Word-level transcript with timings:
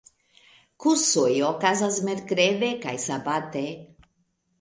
Kursoj 0.85 1.35
okazas 1.49 1.99
merkrede 2.07 2.71
kaj 2.87 2.95
sabate. 3.05 3.63